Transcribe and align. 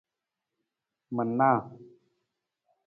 Manaa. 1.15 1.57